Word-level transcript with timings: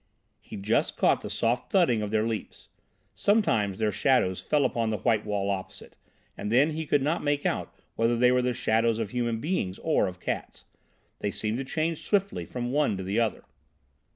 He 0.39 0.55
just 0.57 0.97
caught 0.97 1.21
the 1.21 1.29
soft 1.29 1.71
thudding 1.71 2.01
of 2.01 2.09
their 2.09 2.25
leaps. 2.25 2.69
Sometimes 3.13 3.77
their 3.77 3.91
shadows 3.91 4.41
fell 4.41 4.65
upon 4.65 4.89
the 4.89 4.97
white 4.97 5.23
wall 5.27 5.51
opposite, 5.51 5.95
and 6.35 6.51
then 6.51 6.71
he 6.71 6.87
could 6.87 7.03
not 7.03 7.23
make 7.23 7.45
out 7.45 7.71
whether 7.95 8.17
they 8.17 8.31
were 8.31 8.41
the 8.41 8.55
shadows 8.55 8.97
of 8.97 9.11
human 9.11 9.39
beings 9.39 9.77
or 9.77 10.07
of 10.07 10.19
cats. 10.19 10.65
They 11.19 11.29
seemed 11.29 11.59
to 11.59 11.63
change 11.63 12.03
swiftly 12.07 12.47
from 12.47 12.71
one 12.71 12.97
to 12.97 13.03
the 13.03 13.19
other. 13.19 13.43